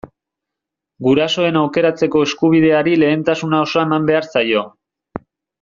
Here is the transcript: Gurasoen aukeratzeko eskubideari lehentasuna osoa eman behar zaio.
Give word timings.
Gurasoen 1.07 1.59
aukeratzeko 1.61 2.23
eskubideari 2.29 2.97
lehentasuna 3.05 3.63
osoa 3.69 3.87
eman 3.89 4.09
behar 4.13 4.31
zaio. 4.35 4.65